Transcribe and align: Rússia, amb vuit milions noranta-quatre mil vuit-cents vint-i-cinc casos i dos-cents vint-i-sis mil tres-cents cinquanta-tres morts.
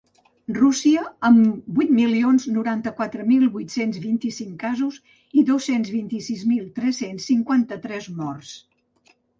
Rússia, 0.59 1.01
amb 1.27 1.67
vuit 1.79 1.91
milions 1.97 2.47
noranta-quatre 2.55 3.27
mil 3.27 3.45
vuit-cents 3.59 4.01
vint-i-cinc 4.09 4.57
casos 4.67 4.99
i 5.41 5.45
dos-cents 5.53 5.93
vint-i-sis 5.99 6.45
mil 6.55 6.67
tres-cents 6.81 7.33
cinquanta-tres 7.33 8.15
morts. 8.25 8.59